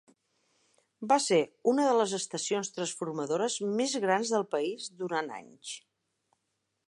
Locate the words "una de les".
1.71-2.15